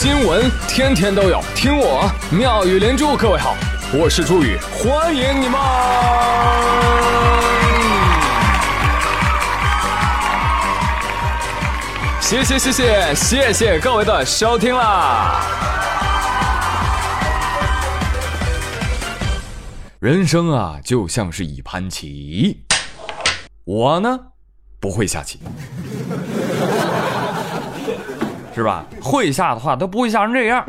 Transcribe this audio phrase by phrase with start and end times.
[0.00, 3.16] 新闻天天都有，听我妙语连珠。
[3.16, 3.56] 各位好，
[3.92, 5.58] 我是朱宇，欢迎你们！
[12.20, 15.40] 谢谢谢谢谢谢各位的收听啦！
[19.98, 22.62] 人生啊，就像是一盘棋，
[23.64, 24.16] 我呢
[24.78, 25.40] 不会下棋。
[28.58, 28.84] 是吧？
[29.00, 30.64] 会下的话都不会下成这样。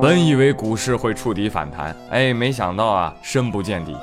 [0.00, 3.96] 本以为股市会触底反弹，哎，没想到啊，深不见底。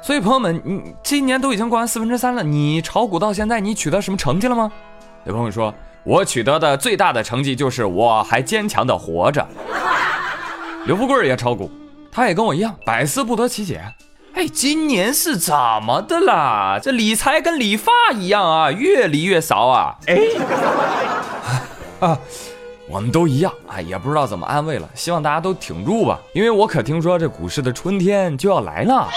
[0.00, 4.70] 所以朋友们，你今年都已经过完四分之三了，你炒股到现在，你取得什么成绩了吗？
[5.24, 9.44] 有朋友说，我取得的最大的成绩就是我还坚强的活着。
[10.86, 11.68] 刘富贵也炒股，
[12.12, 13.82] 他也跟我一样，百思不得其解。
[14.34, 16.78] 哎，今年是怎么的啦？
[16.80, 19.96] 这理财跟理发一样啊，越理越少啊。
[20.06, 20.20] 哎，
[21.98, 22.16] 啊。
[22.90, 24.90] 我们都一样啊，也不知道怎么安慰了。
[24.96, 29.08] 希望大家都挺住吧，因为我可听说这股市的春天就要来了。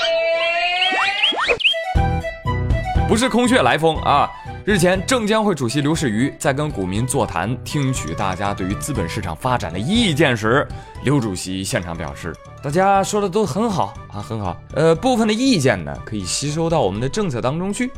[3.07, 4.29] 不是空穴来风啊！
[4.63, 10.67] 日前，证监会主席刘士余在跟股民座谈，听取大家对于资本市场发展的意见时，
[11.03, 14.55] 刘主席现场表示，大家说的都很好啊，很好。
[14.75, 17.91] 呃，部分的意见呢，可以吸收到我们的政策当中去，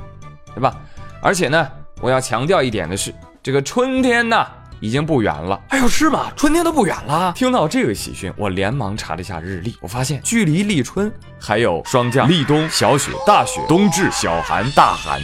[0.53, 0.75] 对吧？
[1.21, 1.69] 而且呢，
[2.01, 3.13] 我要强调一点的是，
[3.43, 4.45] 这个春天呢。
[4.79, 6.31] 已经不远了，哎呦，是吗？
[6.35, 7.31] 春天都不远了。
[7.35, 15.19] 听到这个喜讯，我连忙查了一下日历，我发现距离立春还有霜降、立冬、小雪、大雪、冬至、小寒、大寒。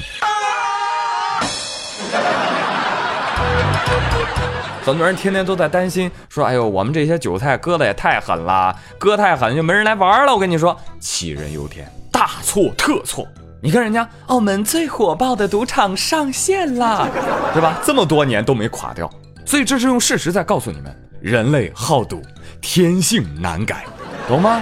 [4.83, 13.27] 很多人天天都在担心，说：“哎呦，我们这些韭菜割的也太狠了，割太狠就没人来玩了。”我跟你说，杞人忧天，大错特错。
[13.61, 17.07] 你看人家澳门最火爆的赌场上线啦，
[17.53, 17.79] 对吧？
[17.85, 19.07] 这么多年都没垮掉。
[19.45, 22.21] 所以这是用事实在告诉你们，人类好赌，
[22.61, 23.85] 天性难改，
[24.27, 24.61] 懂吗？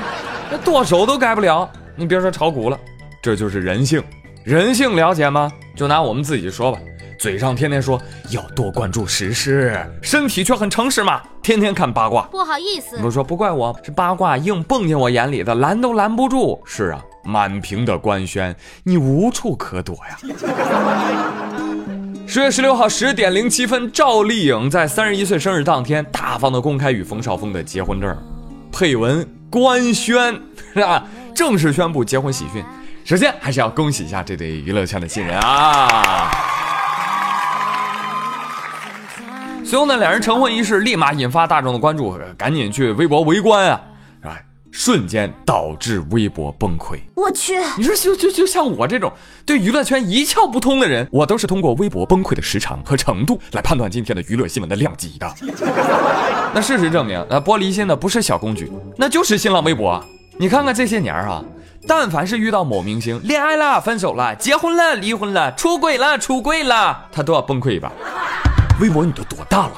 [0.52, 2.80] 那剁手都改不了，你别说炒股了，
[3.22, 4.04] 这就是人性。
[4.44, 5.52] 人性了解吗？
[5.76, 6.80] 就拿我们自己说吧，
[7.20, 12.24] 嘴上天天说要多关注时事，身体却很诚实嘛，天天看八卦。
[12.32, 16.60] 不好意思，不说不怪我，是八卦硬蹦进我眼里的，拦都拦不住。
[16.66, 20.18] 是啊，满屏的官宣，你无处可躲呀。
[22.32, 28.16] 十月十六号十点零七分，赵丽颖在三十一岁生日当天，大方的公开与冯绍峰的结婚证，
[28.72, 30.40] 配文官宣，
[30.76, 31.04] 是吧？
[31.34, 32.64] 正式宣布结婚喜讯。
[33.04, 36.30] 首先还是要恭喜一下这对娱乐圈的新人啊！
[39.66, 43.82] 随后呢，两人成婚仪式立马引发大众的关注，赶紧去微博围观啊！
[44.72, 47.00] 瞬间导致微博崩溃。
[47.16, 49.12] 我去，你说就就就像我这种
[49.46, 55.36] 对娱乐圈一窍不通的人，我都是通过微博崩溃的时长和程度来判断今天的娱乐新闻的量级的。
[56.54, 60.04] 那事实证明，那玻璃心的不是小公举，那就是新浪微博。
[60.38, 61.44] 你看看这些年啊，
[61.88, 67.92] 但凡是遇到某明星恋爱了、分手了、结婚了、离婚了、出轨了、出柜了，他都要崩溃一把。
[68.80, 69.74] 微博，你都多大了？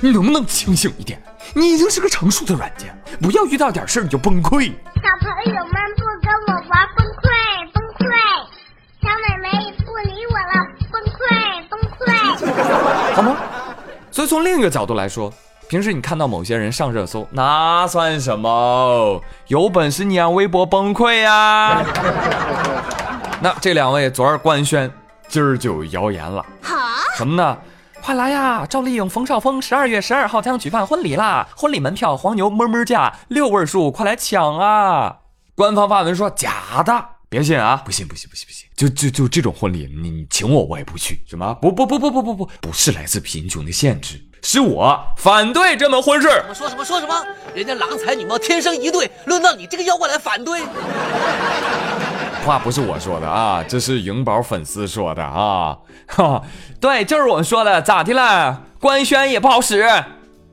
[0.00, 1.20] 你能不能清醒一点？
[1.56, 2.92] 你已经是个成熟的软件，
[3.22, 4.72] 不要遇到点事儿你就崩溃。
[4.96, 7.30] 小朋友们不跟我玩，崩溃
[7.72, 8.02] 崩溃。
[9.00, 10.52] 小美眉不理我了，
[10.90, 11.22] 崩溃
[11.68, 13.14] 崩溃。
[13.14, 13.36] 好吗？
[14.10, 15.32] 所以从另一个角度来说，
[15.68, 19.22] 平时你看到某些人上热搜，那算什么？
[19.46, 21.84] 有本事你让微博崩溃呀！
[23.40, 24.90] 那这两位昨儿官宣，
[25.28, 26.44] 今儿就有谣言了。
[26.60, 26.74] 好，
[27.16, 27.56] 什么呢？
[28.04, 28.66] 快来呀！
[28.68, 35.20] 赵丽颖、冯绍峰十二月十二号将举办婚礼啦，婚礼门票黄牛么么价，六位数，快来抢啊！
[35.54, 37.80] 官方发文说假的，别信啊！
[37.82, 38.66] 不信，不信，不信，不信！
[38.76, 41.24] 就就就这种婚礼，你请我我也不去。
[41.26, 41.54] 什么？
[41.62, 46.28] 不不不不不不不，不是来自贫穷的限制，是我反对这门婚事。
[46.52, 47.24] 说什么说什么？
[47.54, 50.60] 人家郎才女貌，天生一对，轮到你这个妖怪来反对？
[52.44, 55.78] 话不是我说的啊，这是颖宝粉丝说的啊。
[56.06, 56.42] 哈，
[56.78, 58.60] 对，就是我们说的，咋的了？
[58.78, 59.88] 官宣也不好使，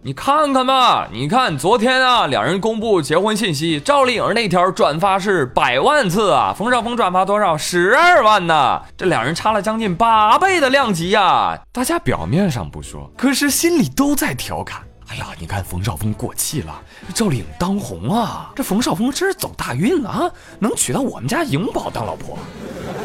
[0.04, 7.58] 你看看吧，你看昨天啊，两人公布结婚信息，赵丽颖那条转发是百万次啊，冯绍峰转发多少？
[7.58, 11.60] 十二万呢，这两人差了将近八倍的量级呀。
[11.74, 14.82] 大家表面上不说，可是心里都在调侃。
[15.12, 16.82] 哎呀，你看冯绍峰过气了，
[17.14, 22.40] 赵丽颖当红啊，这冯绍峰真是走大运了啊，能娶到我们家颖宝当老婆。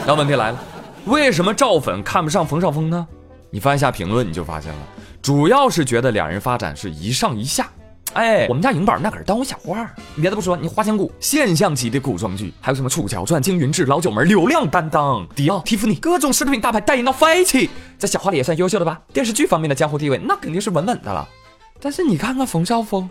[0.07, 0.65] 那问题来了。
[1.07, 3.05] 为什么赵粉看不上冯绍峰呢？
[3.51, 4.79] 你翻一下评论，你就发现了，
[5.21, 7.69] 主要是觉得两人发展是一上一下。
[8.13, 17.69] 哎，我们家颖宝那可是当红小花，你别的不说，你花千骨现象级的古装剧，还有什么楚乔传、金云志、老九门流量担当，迪奥、蒂芙尼各种奢侈品大牌代言到飞起，
[17.99, 19.01] 在小花里也算优秀的吧？
[19.13, 21.29] 电视剧方面的江湖地位那肯定是稳稳的了。
[21.81, 23.09] 但是你看看冯绍峰，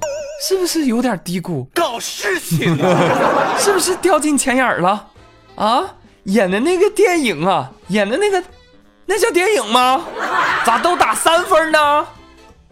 [0.47, 1.67] 是不是有点低估？
[1.73, 3.55] 搞事情啊！
[3.59, 5.07] 是不是掉进钱眼儿了？
[5.55, 8.43] 啊，演的那个电影啊，演的那个，
[9.05, 10.05] 那叫电影吗？
[10.65, 12.05] 咋都打三分呢？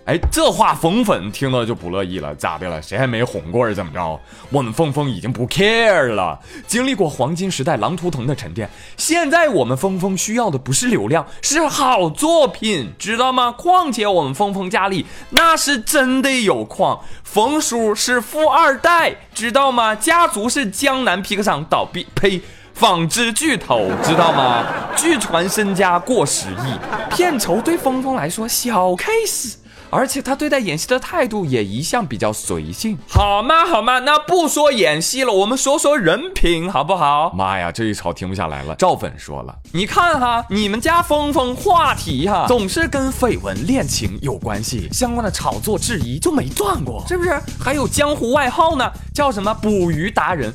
[0.05, 2.81] 哎，这话冯粉听了就不乐意了，咋的了？
[2.81, 3.73] 谁还没红过是？
[3.73, 4.19] 怎么着？
[4.49, 13.49] 我们峰峰已经不 care 了，经历过黄金时代狼图腾的沉淀，现在我们峰峰需要的不是流量，是好作品，知道吗？
[13.51, 19.95] 况且我们峰峰家里那是真的有矿，冯叔是富二代，知道吗？
[19.95, 22.41] 家族是江南皮革厂倒闭，呸！
[22.73, 24.65] 纺织巨头，知道吗？
[24.97, 29.53] 据传身家过十亿，片酬对峰峰来说小 case。
[29.93, 33.63] 而且他对待演戏的态度也一向比较随性，好吗？
[33.63, 33.99] 好吗？
[33.99, 37.31] 那不说演戏了，我们说说人品，好不好？
[37.33, 38.73] 妈呀，这一吵停不下来了。
[38.75, 47.39] 赵粉说了，你看哈，你们家峰峰话题哈，总是跟绯闻恋情有关系，相关的炒作质疑就没断过，是不是？
[47.63, 50.51] 还有江湖外号呢，叫什么捕鱼达人？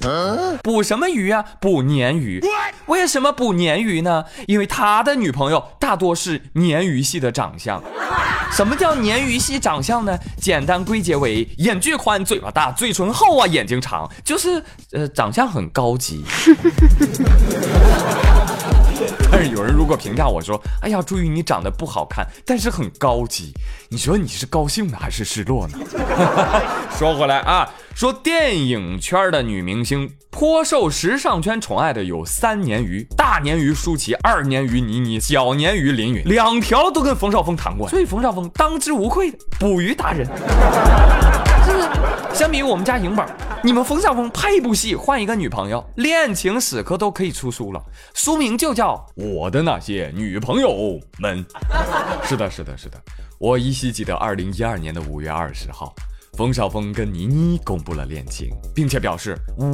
[0.65, 1.45] 捕什么鱼啊？
[1.61, 2.43] 捕鲶鱼。
[2.87, 4.25] 为什么捕鲶鱼呢？
[4.49, 7.81] 因为他的女朋友大多是鲶鱼系的长相。
[8.51, 10.17] 什么叫鲶鱼系长相呢？
[10.41, 16.23] 简单归结为眼距宽、嘴巴大、嘴唇厚啊、眼睛长，就是呃长相很高级。
[19.31, 23.53] 但是有人如果评价我说：“哎呀，朱宇你长得不好看，但是很高级。”
[23.91, 25.79] 你说你是高兴呢还是失落呢？
[26.99, 40.27] 说回来啊，说电影圈的女明星颇受时尚圈宠爱的有三年鱼：大鲶鱼舒淇、二鲶鱼倪妮、小鲶鱼林允，两条都跟冯绍峰谈过，所以冯绍峰当之无愧的捕鱼达人。
[41.65, 41.89] 是不是？
[42.35, 43.27] 相比于我们家颖宝，
[43.63, 47.83] 你们冯绍峰拍一部戏换一个女朋友，恋情史可都可以出书了，
[48.15, 51.45] 书名就叫《我的那些女朋友们》。
[52.29, 52.99] 是的，是的，是的，
[53.39, 55.93] 我依稀记得二零一二年的五月二十号，
[56.39, 59.67] 冯绍峰跟倪妮公布了恋情，并且表示我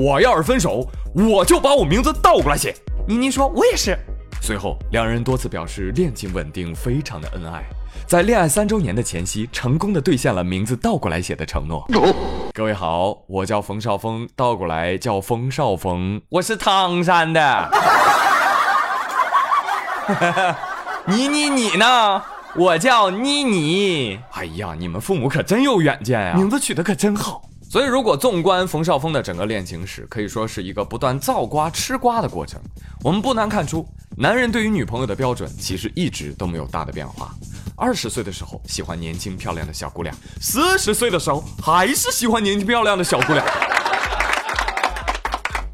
[0.00, 0.84] 我要是分手，
[1.14, 2.74] 我就把我名字倒过来写。
[3.06, 3.96] 倪妮说，我也是。
[4.40, 7.62] 随后，两人多次表示恋情稳定，非常的恩爱。
[8.08, 11.86] 在恋爱三周年的前夕，成功的兑现了名字倒过来写的承诺。
[12.52, 17.70] 各位好，我叫冯绍峰，倒过来叫冯绍峰，我是唐山的。
[21.06, 22.20] 你你你呢？
[22.54, 24.18] 我叫妮妮。
[24.32, 27.48] 哎呀，你们父母可真有远见呀，名字取得可真好。
[27.70, 32.60] 所以，如果纵观冯绍峰的整个恋情史，可以说是一个不断造瓜吃瓜的过程。
[33.02, 33.88] 我们不难看出，
[34.18, 37.34] 男人对于女朋友的标准其实一直都没有大的变化。
[37.74, 43.42] 二十岁的时候喜欢年轻漂亮的小姑娘，四十岁的时候还是喜欢年轻漂亮的小姑娘。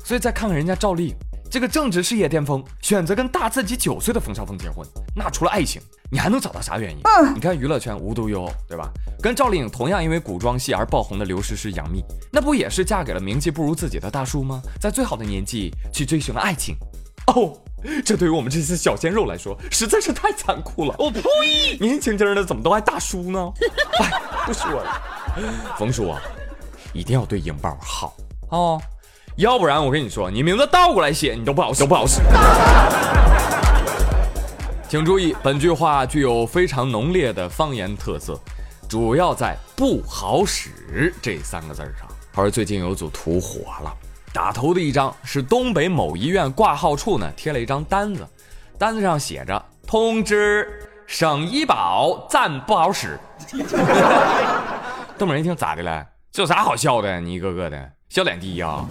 [0.04, 1.12] 所以再看看人家赵丽，
[1.50, 4.86] 这个正值事业巅峰，选择跟大自己九岁的冯绍峰结婚，
[5.16, 5.80] 那除了爱情，
[6.10, 6.98] 你还能找到啥原因？
[7.34, 8.90] 你看娱乐圈无独有偶，对吧？
[9.22, 14.60] 跟赵丽颖同样因为古装戏而爆红的刘诗诗、杨幂，那不也是嫁给了名气不如自己的大叔吗？
[14.80, 16.76] 在最好的年纪去追寻了爱情，
[17.28, 17.56] 哦。
[18.04, 20.96] 这对于我们这些小鲜肉来说实在是太残酷了。
[20.98, 21.22] 我呸！
[21.78, 23.52] 年轻轻的怎么都爱大叔呢？
[24.00, 25.00] 哎，不说了。
[25.78, 26.20] 冯叔啊，
[26.92, 28.16] 一定要对颖宝好
[28.48, 28.82] 哦，
[29.38, 32.20] 要不然我跟你说，你名字倒过来写，你都不好都不好使。
[34.90, 38.36] 请注意，本句话具有非常浓烈的方言特色，
[38.88, 42.08] 主要在“不好使”这三个字上。
[42.34, 43.94] 而最近有组图火了。
[44.32, 48.26] 打头的一张是东北某医院挂号处呢贴了一张单子，
[48.76, 50.66] 单子上写着：“通知
[51.06, 53.16] 省医保暂不好使。
[55.16, 56.04] ”东北人一听咋的了？
[56.32, 57.20] 这有啥好笑的？
[57.20, 58.84] 你一个个的笑点低呀！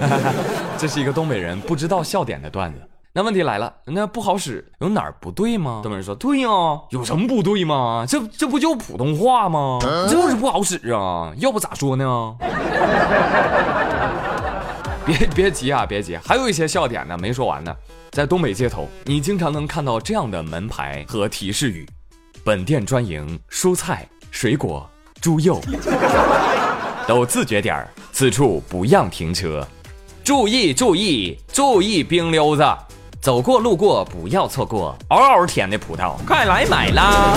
[0.76, 2.78] 这是一个东北人不知道笑点的段子。
[3.14, 5.80] 那问题来了，那不好使有哪儿不对吗？
[5.82, 6.48] 东北人说：“对呀，
[6.90, 8.04] 有什么不对吗？
[8.08, 9.78] 这这不就普通话吗？
[10.08, 11.32] 就是不好使啊！
[11.38, 12.34] 要不咋说呢？”
[15.04, 17.74] 别别急啊，别急，还有一些笑点呢，没说完呢。
[18.12, 21.86] 在东北街头，你经常能看到这样的门牌和提示语：
[22.44, 24.88] 本店专营蔬菜、水果、
[25.20, 25.60] 猪肉，
[27.06, 29.66] 都自觉点儿，此处不让停车。
[30.22, 32.64] 注意注意注意，冰溜子，
[33.20, 37.36] 走过路过不要错过，嗷嗷甜的葡萄，快来买啦！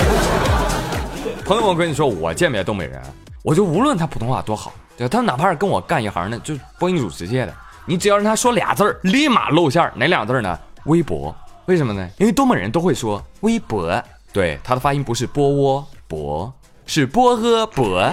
[1.44, 3.02] 朋友们，我跟你说，我鉴别东北人，
[3.42, 4.72] 我就无论他普通话多好。
[4.96, 7.52] 对，他哪怕是跟我干一行的，就播音主持界的，
[7.84, 9.92] 你只要让他说俩字儿，立马露馅儿。
[9.96, 10.58] 哪俩字儿呢？
[10.84, 11.34] 微博。
[11.66, 12.08] 为什么呢？
[12.18, 14.02] 因为东北人都会说微博。
[14.32, 16.52] 对，他的发音不是波窝博，
[16.86, 18.00] 是波阿博。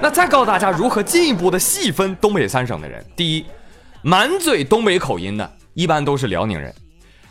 [0.00, 3.44] 那再告诉大家如何进一步的细分东北三省的人：第一，
[4.02, 6.72] 满嘴东北口音的，一般都是辽宁人；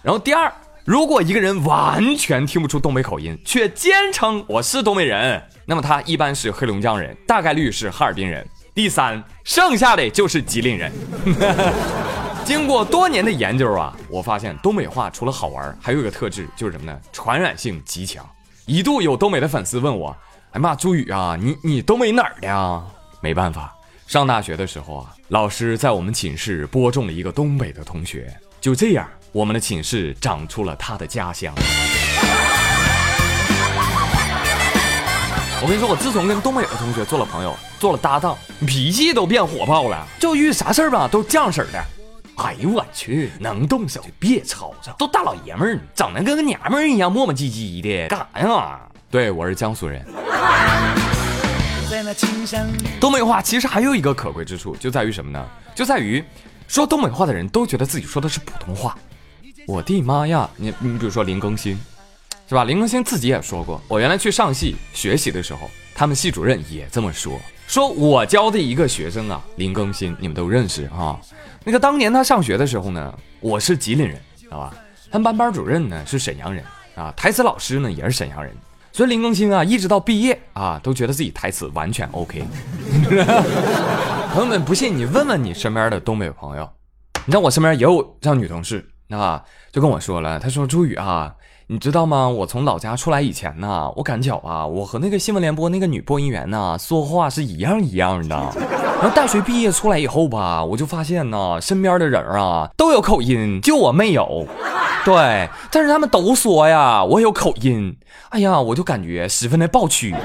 [0.04, 0.52] 然后第二，
[0.84, 8.46] 如果一个人完全听不出东北口音，却坚称我是东北人，那么他一般是黑龙江人，大概率是哈尔滨人。
[8.76, 10.92] 第三，剩下的就是吉林人。
[12.44, 17.00] 经过多年的研究啊，我发现东北话除了好玩，还有一个特质就是什么呢？
[17.14, 18.30] 传染性极强。
[18.68, 20.14] 一度有东北的粉丝问我
[20.52, 22.84] ：“哎妈，朱宇啊，你你东北哪儿的呀？”
[23.24, 23.74] 没办法，
[24.08, 31.54] 上大学的时候啊，老师在我们寝室播种了一个东北的同学，就这样，我们的寝室长出了他的家乡。
[35.62, 41.82] 我跟你说，我自从跟东北的同学做了朋友，做了搭档，脾气都变火爆了，就遇啥事儿吧都犟式儿的。
[42.38, 48.80] 哎呦我去，能动手就别吵吵，都大老爷们儿，整的跟个娘们儿一样磨磨唧唧的，干啥呀？
[49.10, 50.06] 对，我是江苏人。
[53.00, 55.44] 东北话其实还有一个可贵之处，就在于什么呢？
[55.74, 56.24] 就在于
[56.68, 58.96] 说东北话的人都觉得自己说的是普通话。
[59.66, 60.48] 我的妈呀！
[60.58, 61.76] 你你比如说林更新，
[62.48, 62.64] 是吧？
[62.64, 67.40] 林更新自己也说过，我原来去上戏学习的时候，他们系主任也这么说。
[67.68, 71.20] 说我教的一个学生啊，林更新，你们都认识啊。
[71.66, 74.74] 那个当年他上学的时候呢，我是吉林人，知道吧？
[75.12, 76.64] 他们班班主任呢是沈阳人
[76.96, 78.56] 啊，台词老师呢也是沈阳人，
[78.94, 82.42] 所以林更新啊，一直到毕业啊，都觉得自己台词完全 OK。
[84.34, 86.70] 朋友们，不信你问问你身边的东北朋友，
[87.26, 89.44] 你知道我身边也有这样女同事啊，
[89.74, 91.36] 就跟我说了，她说朱宇啊。
[91.70, 92.30] 你知道吗？
[92.30, 98.36] 我从老家出来以前呢，我感觉啊，我和那个新闻联播那个女播音员呢，说话是一样一样的。
[99.02, 104.48] 然后大学毕业出来以后吧，我就发现呢，身边的人啊都有口音，就我没有。
[105.04, 107.98] 对，但是他们都说呀，我有口音。
[108.30, 110.16] 哎呀，我就感觉十分的抱屈。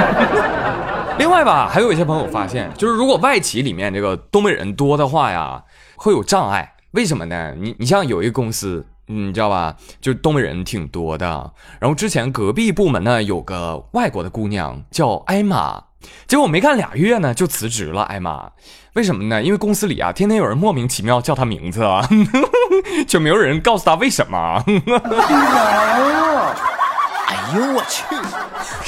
[1.16, 5.62] 另外吧，还有一些朋友发现，就是如果外企里面这个东北人多的话呀，
[5.96, 6.74] 会有障碍。
[6.90, 7.54] 为什么呢？
[7.58, 8.84] 你你像有一个公司。
[9.12, 9.74] 你知道吧？
[10.00, 11.52] 就东北人挺多的。
[11.80, 15.82] 然后之前隔壁部门呢有个外国的姑娘叫艾玛，
[16.28, 18.02] 结果没干俩月呢就辞职了。
[18.04, 18.50] 艾玛，
[18.92, 19.42] 为什么呢？
[19.42, 22.08] 因为公司里啊天天有人莫名其妙叫她名字啊，
[23.08, 24.62] 就没有人告诉她为什么。
[27.26, 28.04] 哎呦我去！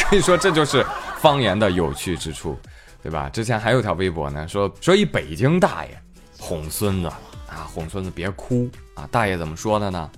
[0.05, 0.87] 可以说这就是
[1.19, 2.57] 方言的有趣之处，
[3.02, 3.29] 对吧？
[3.29, 6.00] 之前还有条微博呢，说说一北京大爷
[6.38, 7.11] 哄孙子。
[7.52, 9.06] 啊，哄孙子别哭啊！
[9.11, 10.11] 大爷怎么说的呢？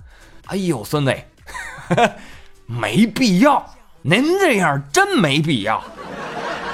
[0.45, 1.13] 哎呦，孙子，
[2.65, 3.63] 没必要，
[4.01, 5.83] 您这样真没必要。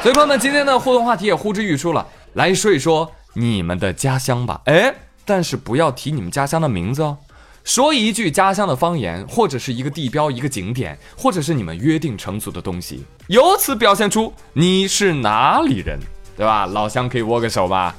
[0.03, 4.61] 所以朋友们，今天的互动话题也呼之欲出了，来说一说你们的家乡吧。
[4.65, 4.93] 哎，
[5.25, 7.17] 但是不要提你们家乡的名字哦，
[7.63, 15.99] 说一句家乡的方言，或者是一个地标、一个景点，或者是你们约定成俗的东西，由此表现出你是哪里人，
[16.35, 16.65] 对吧？
[16.65, 17.95] 老乡可以握个手吧，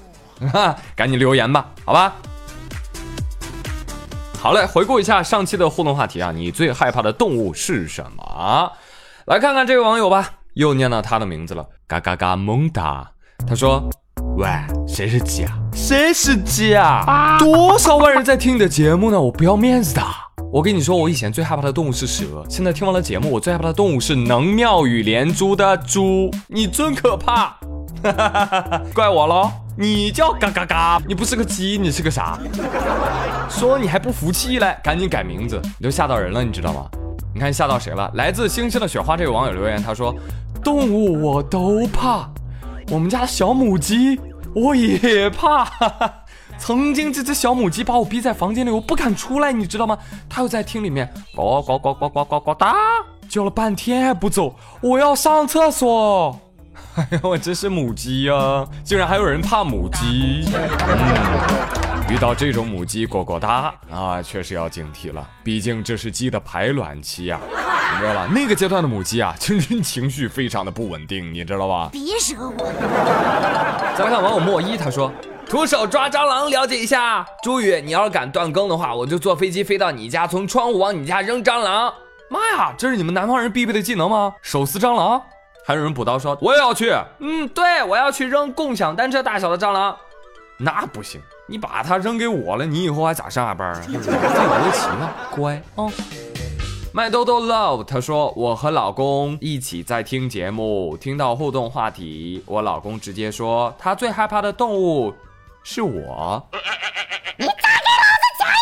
[0.96, 2.14] 赶紧留言吧，好吧？
[4.42, 8.72] 好嘞，回顾一下上期的互动话题啊，你最害怕的动物是什么？
[9.26, 13.08] 来看看这位网友吧，又念到他的名字了，嘎嘎嘎蒙达。
[13.46, 13.88] 他说
[14.36, 14.48] ：“喂，
[14.84, 15.56] 谁是鸡啊？
[15.72, 17.36] 谁是鸡啊？
[17.38, 19.20] 多少万人在听你的节目呢？
[19.20, 20.02] 我不要面子的。
[20.52, 26.28] 我跟你说，我以前最害怕的动物是蛇，现在听完了节目，我最害怕的动物是能妙语连珠的猪。
[26.48, 27.56] 你真可怕，
[28.92, 32.38] 怪我喽。”你叫嘎嘎嘎，你不是个鸡，你是个啥？
[33.48, 36.86] 说你还不服气嘞，赶紧改名字，你都吓到人了，你知道吗？
[37.32, 38.10] 你看吓到谁了？
[38.14, 40.14] 来自星星的雪花这位网友留言，他说：
[40.62, 42.28] 动物我都怕，
[42.90, 44.20] 我们家小母鸡
[44.54, 45.66] 我也怕。
[46.58, 49.96] 曾经这只小母鸡把我逼在房间里，我不敢出来，你知道吗？
[50.28, 52.74] 它又在厅里面呱呱呱呱呱呱呱哒
[53.26, 56.38] 叫了半天还不走，我要上厕所。
[56.96, 58.66] 哎呦，我真是母鸡呀！
[58.84, 60.44] 竟然还有人怕母鸡。
[60.46, 65.26] 嗯，遇到这种母鸡呱呱哒啊，确实要警惕了。
[65.42, 67.40] 毕竟这是鸡的排卵期呀，
[67.94, 68.28] 你知道吧？
[68.30, 71.88] 那个阶段的母鸡啊，真是情绪非常的不稳定，你知道吧？
[71.90, 73.94] 别惹我！
[73.96, 75.10] 再来看网友莫一，他说
[75.48, 77.24] ：“徒手抓蟑螂，了解一下。
[77.42, 81.90] 朱宇，你要是敢断更的话，我就坐飞机飞到你家，从窗户往你家扔蟑螂。
[82.28, 84.34] 妈呀，这是你们南方人必备的技能吗？
[84.42, 85.22] 手撕蟑螂？”
[85.64, 89.96] 还有人补刀说：“我也要去。”嗯，对，我要去扔共享单车大小的蟑螂。
[90.58, 93.80] 那不行，你把它扔给我了，你以后还咋上下班啊？
[93.80, 95.86] 自己围棋呢，乖啊。
[96.94, 105.14] 麦兜兜 love 他说：“我和老公一起在听节目，听到互动话题，我老公直接说他最害怕的动物
[105.62, 106.46] 是我。”
[107.38, 108.60] 你再给老子讲一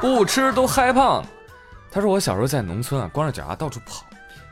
[0.00, 0.16] 遍！
[0.16, 1.22] 不吃都害胖。
[1.92, 4.04] 他说：“我小时候在农村啊，光着脚丫到处跑。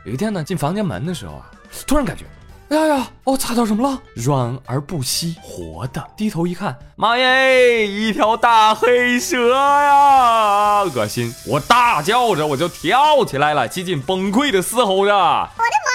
[0.05, 1.49] 有一天呢，进房间门的时候啊，
[1.87, 2.25] 突然感觉
[2.69, 3.99] 哎呀呀，我擦到什么了？
[4.13, 6.05] 软而不稀，活的。
[6.15, 10.83] 低头一看，妈耶，一条大黑蛇呀！
[10.83, 11.33] 恶心！
[11.47, 15.13] 我大叫着，我就跳起来了，几近崩溃的嘶吼着。
[15.13, 15.91] 我的妈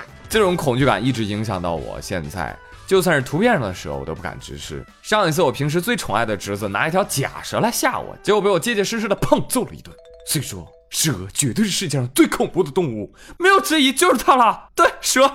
[0.00, 0.04] 呀！
[0.28, 2.54] 这种恐惧感一直影响到我现在，
[2.86, 4.84] 就算是图片上的蛇，我都不敢直视。
[5.02, 9.94] 上一次我平时最宠爱的侄子拿一条假蛇来吓我，结果被我结结实实的胖揍了一顿。
[10.26, 10.66] 所以说。
[10.88, 14.68] 蛇绝对是世界上最恐怖的动物，没有之一，就是它了。
[14.76, 15.28] 对，蛇。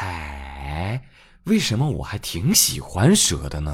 [0.00, 1.00] 哎，
[1.44, 3.70] 为什么我还挺喜欢蛇的呢？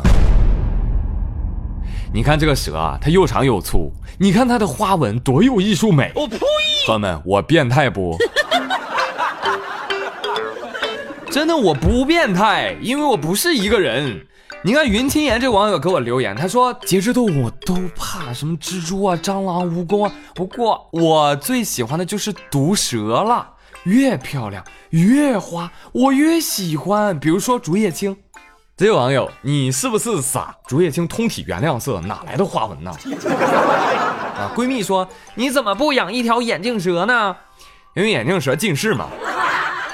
[2.13, 6.11] 你看这个蛇啊，它又长又粗，你看它的花纹多有艺术美。
[6.17, 6.37] 我呸！
[6.85, 8.19] 朋友们，我变态不？
[11.33, 14.27] 真的，我不变态，因为我不是一个人。
[14.65, 23.49] 你看云青岩这网友给我留言，他说节肢动物我都怕什么蜘蛛啊、蟑螂、蜈蚣啊，不过我最喜欢的就是毒蛇了，
[23.85, 27.19] 越漂亮越花，我越喜欢。
[27.19, 28.15] 比如说竹叶青，
[28.77, 30.55] 这位网友你是不是傻？
[30.69, 32.93] 竹叶青通体原亮色，哪来的花纹呢？
[34.37, 37.35] 啊，闺蜜说你怎么不养一条眼镜蛇呢？
[37.97, 39.09] 因为眼镜蛇近视嘛。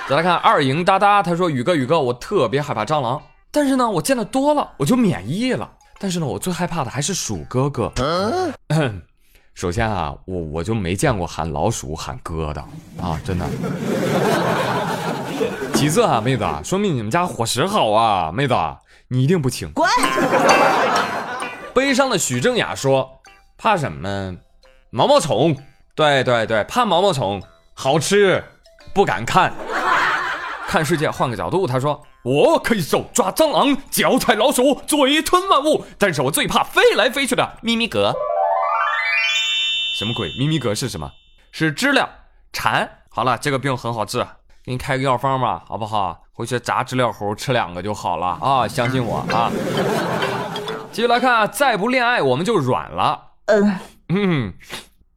[0.09, 3.21] 再来看二营哒哒，他说宇哥宇哥，我特别害怕蟑螂。
[3.51, 5.71] 但是呢，我见的多了，我就免疫了。
[5.99, 7.93] 但是呢，我最害怕的还是鼠哥哥。
[9.53, 12.61] 首先啊，我我就没见过喊老鼠喊哥的
[12.99, 13.45] 啊，真的。
[15.75, 18.55] 其次啊，妹子，说明你们家伙食好啊，妹子，
[19.09, 19.71] 你一定不轻。
[19.75, 19.87] 滚！
[21.75, 23.21] 悲伤的许正雅说
[23.59, 24.35] ：“怕什么？
[24.89, 25.55] 毛毛虫。
[25.95, 27.43] 对对对，怕毛毛虫，
[27.75, 28.43] 好吃，
[28.95, 29.53] 不敢看。
[30.69, 38.13] 看世界换个角度，他说。”我可以手抓蟑螂，脚踩老鼠，嘴吞万物，但是我最怕飞来飞去的咪咪格。
[39.97, 40.29] 什么鬼？
[40.39, 41.13] 咪咪格是什么？
[41.53, 42.11] 是知了
[42.53, 42.99] 蝉。
[43.09, 44.27] 好了，这个病很好治，
[44.63, 46.25] 给你开个药方吧，好不好？
[46.33, 48.69] 回去炸知了猴吃两个就好了啊！
[48.69, 49.51] 相信我啊。
[50.93, 53.37] 继续来看啊，再不恋爱我们就软了。
[53.47, 53.81] 嗯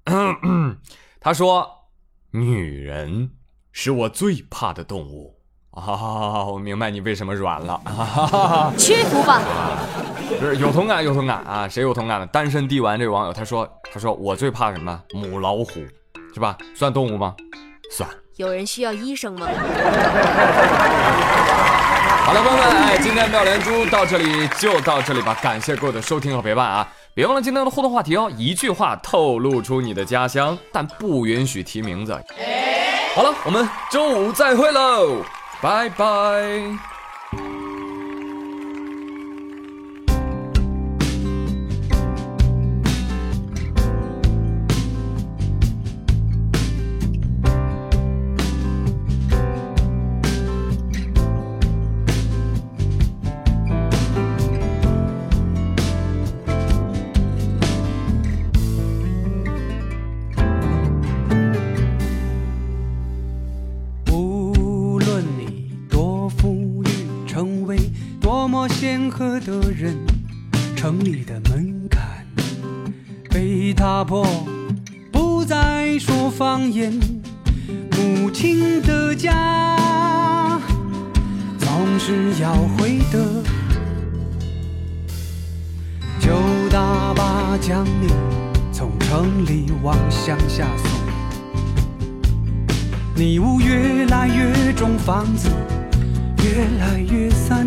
[0.05, 0.77] 嗯嗯，
[1.19, 1.89] 他说，
[2.31, 3.31] 女人
[3.73, 5.40] 是我最怕的动物。
[5.71, 7.79] 啊，我明白你为什么软了。
[8.77, 9.41] 屈服吧。
[10.39, 11.67] 是有同感，有同感啊！
[11.67, 12.25] 谁有同感的？
[12.27, 14.99] 单身帝丸这位网友他说：“他说我最怕什么？
[15.13, 15.81] 母老虎，
[16.33, 16.57] 是吧？
[16.75, 17.35] 算动物吗？
[17.91, 18.09] 算。
[18.37, 19.47] 有人需要医生吗？”
[22.23, 25.37] 好了，朋友们，哎，今天妙连珠到这里就到这里吧。
[25.41, 26.87] 感谢各位的收听和陪伴啊！
[27.13, 32.13] 别忘了今天的互动话题哦，一句话透露出你的家乡，但不允许提名字。
[33.15, 35.17] 好了，我们周五再会喽。
[35.61, 36.79] Bye bye.
[90.11, 90.91] 向下送。
[93.15, 95.49] 你雾越来越重，房子
[96.43, 97.65] 越来越散。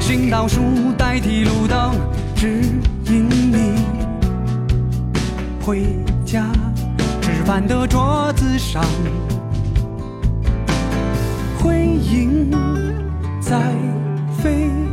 [0.00, 0.60] 行道树
[0.96, 1.94] 代替路灯，
[2.36, 2.62] 指
[3.06, 3.74] 引你
[5.60, 5.86] 回
[6.24, 6.46] 家。
[7.22, 8.84] 吃饭的桌子上，
[11.58, 12.50] 回音
[13.40, 13.60] 在
[14.42, 14.83] 飞。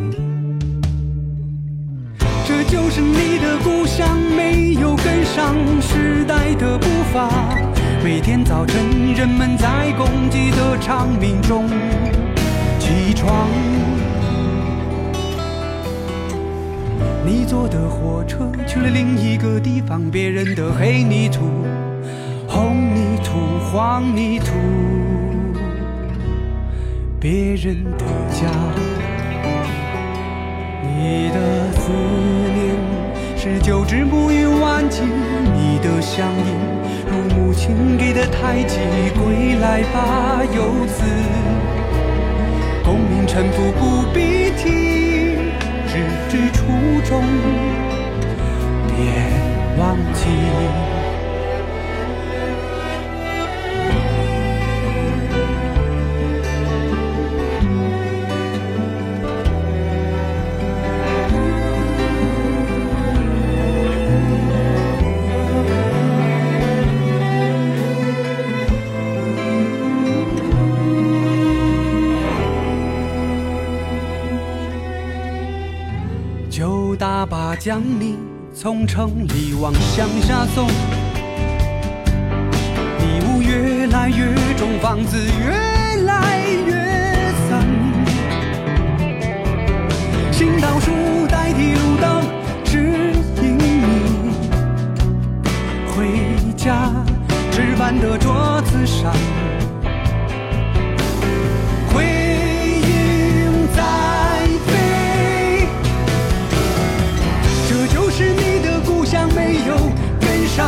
[2.71, 7.29] 就是你的故乡，没有跟上时代的步伐。
[8.01, 11.67] 每天早晨，人们在公鸡的长鸣中
[12.79, 13.49] 起床。
[17.25, 21.41] 你坐的火车去了另一个地方，别人的黑泥土、
[22.47, 24.53] 红泥土、黄泥土，
[27.19, 28.90] 别人的家。
[31.03, 32.77] 你的思念
[33.35, 36.45] 是九只暮云挽起你的乡音，
[37.09, 38.77] 如母亲给的太极，
[39.17, 41.03] 归来吧，游子，
[42.85, 45.39] 功名臣服不必提。
[45.87, 46.61] 只知初
[47.09, 47.23] 衷，
[48.85, 48.93] 别
[49.79, 51.00] 忘记。
[77.63, 78.17] 将你
[78.55, 80.65] 从城里往乡下送。
[82.97, 86.73] 迷雾越来越重，房子越来越
[87.47, 87.63] 散。
[90.31, 90.91] 行道树
[91.29, 92.23] 代替路灯，
[92.65, 93.83] 指引你
[95.95, 96.91] 回家。
[97.51, 99.13] 吃饭的桌子上，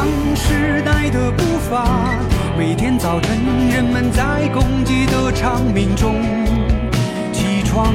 [0.04, 2.20] 上时代的步伐。
[2.58, 3.40] 每天早晨，
[3.70, 6.22] 人们在公鸡的长鸣中
[7.32, 7.94] 起床。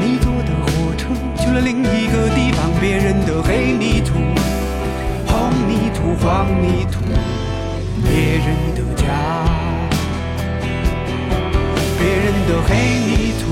[0.00, 1.06] 你坐的火车
[1.38, 4.14] 去了另一个地方，别人的黑泥土、
[5.28, 6.98] 红泥土、黄泥土，
[8.02, 8.10] 别
[8.44, 9.06] 人的家，
[12.00, 12.74] 别人的黑
[13.06, 13.46] 泥土、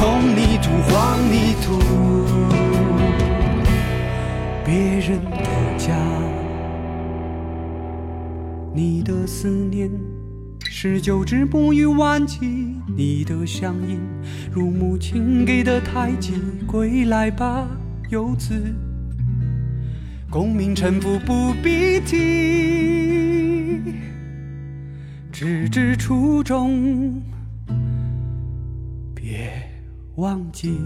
[0.00, 0.92] 红泥土、黄
[1.30, 1.78] 泥土，
[4.64, 5.94] 别人的家。
[8.72, 9.90] 你的思念
[10.60, 14.00] 是久治不愈顽疾，你的乡音
[14.50, 16.32] 如母亲给的胎记。
[16.66, 17.68] 归来吧，
[18.10, 18.54] 游子，
[20.30, 22.16] 功名臣服不必提，
[25.30, 27.22] 只知初衷，
[29.14, 29.52] 别
[30.16, 30.80] 忘记。